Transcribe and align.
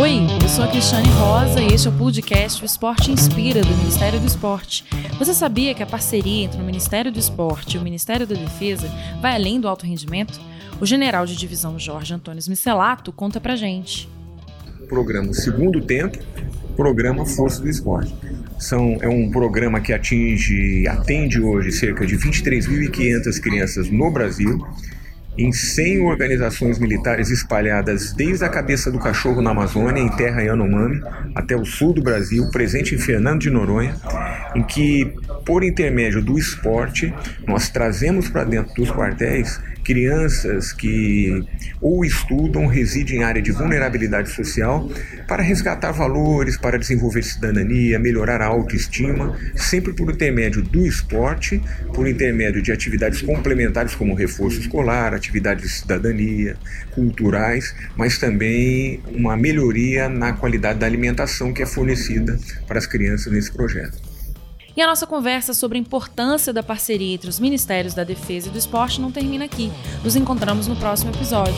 Oi, 0.00 0.20
eu 0.40 0.48
sou 0.48 0.64
a 0.64 0.68
Cristiane 0.68 1.08
Rosa 1.08 1.60
e 1.60 1.74
este 1.74 1.88
é 1.88 1.90
o 1.90 1.94
podcast 1.94 2.62
O 2.62 2.64
Esporte 2.64 3.10
Inspira, 3.10 3.62
do 3.62 3.76
Ministério 3.78 4.20
do 4.20 4.26
Esporte. 4.28 4.84
Você 5.18 5.34
sabia 5.34 5.74
que 5.74 5.82
a 5.82 5.86
parceria 5.86 6.44
entre 6.44 6.62
o 6.62 6.64
Ministério 6.64 7.10
do 7.10 7.18
Esporte 7.18 7.76
e 7.76 7.80
o 7.80 7.82
Ministério 7.82 8.24
da 8.24 8.36
Defesa 8.36 8.88
vai 9.20 9.34
além 9.34 9.60
do 9.60 9.66
alto 9.66 9.84
rendimento? 9.84 10.40
O 10.80 10.86
general 10.86 11.26
de 11.26 11.34
divisão 11.34 11.76
Jorge 11.80 12.14
Antônio 12.14 12.40
Micelato 12.48 13.10
conta 13.10 13.40
pra 13.40 13.56
gente. 13.56 14.08
Programa 14.88 15.34
Segundo 15.34 15.80
Tempo, 15.80 16.16
programa 16.76 17.26
Força 17.26 17.60
do 17.60 17.68
Esporte. 17.68 18.14
São, 18.56 18.98
é 19.00 19.08
um 19.08 19.28
programa 19.32 19.80
que 19.80 19.92
atinge, 19.92 20.86
atende 20.86 21.40
hoje 21.40 21.72
cerca 21.72 22.06
de 22.06 22.16
23.500 22.16 23.40
crianças 23.40 23.90
no 23.90 24.12
Brasil 24.12 24.64
em 25.38 25.52
100 25.52 26.00
organizações 26.00 26.80
militares 26.80 27.30
espalhadas 27.30 28.12
desde 28.12 28.44
a 28.44 28.48
cabeça 28.48 28.90
do 28.90 28.98
cachorro 28.98 29.40
na 29.40 29.50
Amazônia, 29.50 30.02
em 30.02 30.08
terra 30.08 30.42
Yanomami, 30.42 31.00
até 31.34 31.56
o 31.56 31.64
sul 31.64 31.92
do 31.92 32.02
Brasil, 32.02 32.50
presente 32.50 32.94
em 32.94 32.98
Fernando 32.98 33.40
de 33.40 33.50
Noronha, 33.50 33.94
em 34.56 34.62
que, 34.64 35.14
por 35.46 35.62
intermédio 35.62 36.20
do 36.20 36.36
esporte, 36.36 37.14
nós 37.46 37.68
trazemos 37.68 38.28
para 38.28 38.42
dentro 38.42 38.74
dos 38.74 38.90
quartéis 38.90 39.60
crianças 39.88 40.70
que 40.70 41.42
ou 41.80 42.04
estudam, 42.04 42.66
residem 42.66 43.20
em 43.20 43.22
área 43.22 43.40
de 43.40 43.50
vulnerabilidade 43.50 44.28
social, 44.28 44.86
para 45.26 45.42
resgatar 45.42 45.92
valores, 45.92 46.58
para 46.58 46.78
desenvolver 46.78 47.22
cidadania, 47.22 47.98
melhorar 47.98 48.42
a 48.42 48.46
autoestima, 48.46 49.34
sempre 49.56 49.94
por 49.94 50.10
intermédio 50.10 50.60
do 50.60 50.86
esporte, 50.86 51.62
por 51.94 52.06
intermédio 52.06 52.60
de 52.60 52.70
atividades 52.70 53.22
complementares 53.22 53.94
como 53.94 54.12
reforço 54.12 54.60
escolar, 54.60 55.14
atividades 55.28 55.62
de 55.62 55.70
cidadania, 55.70 56.56
culturais, 56.92 57.74
mas 57.96 58.18
também 58.18 59.00
uma 59.12 59.36
melhoria 59.36 60.08
na 60.08 60.32
qualidade 60.32 60.78
da 60.78 60.86
alimentação 60.86 61.52
que 61.52 61.62
é 61.62 61.66
fornecida 61.66 62.38
para 62.66 62.78
as 62.78 62.86
crianças 62.86 63.32
nesse 63.32 63.52
projeto. 63.52 63.98
E 64.76 64.80
a 64.80 64.86
nossa 64.86 65.06
conversa 65.06 65.52
sobre 65.52 65.76
a 65.76 65.80
importância 65.80 66.52
da 66.52 66.62
parceria 66.62 67.14
entre 67.14 67.28
os 67.28 67.40
Ministérios 67.40 67.94
da 67.94 68.04
Defesa 68.04 68.48
e 68.48 68.50
do 68.50 68.58
Esporte 68.58 69.00
não 69.00 69.10
termina 69.10 69.44
aqui. 69.44 69.72
Nos 70.04 70.14
encontramos 70.14 70.68
no 70.68 70.76
próximo 70.76 71.10
episódio. 71.10 71.56